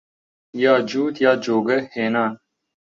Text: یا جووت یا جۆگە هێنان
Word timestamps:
یا 0.63 0.73
جووت 0.89 1.15
یا 1.25 1.31
جۆگە 1.45 1.77
هێنان 1.93 2.33